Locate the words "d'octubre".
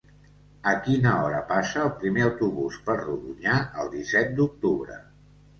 4.41-4.99